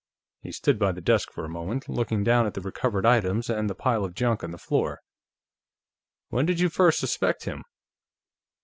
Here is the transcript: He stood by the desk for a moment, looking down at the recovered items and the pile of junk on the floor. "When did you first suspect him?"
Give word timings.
He 0.41 0.51
stood 0.51 0.79
by 0.79 0.93
the 0.93 0.99
desk 0.99 1.31
for 1.31 1.45
a 1.45 1.47
moment, 1.47 1.87
looking 1.87 2.23
down 2.23 2.47
at 2.47 2.55
the 2.55 2.61
recovered 2.61 3.05
items 3.05 3.51
and 3.51 3.69
the 3.69 3.75
pile 3.75 4.03
of 4.03 4.15
junk 4.15 4.43
on 4.43 4.49
the 4.49 4.57
floor. 4.57 4.99
"When 6.29 6.47
did 6.47 6.59
you 6.59 6.69
first 6.69 6.97
suspect 6.97 7.43
him?" 7.43 7.61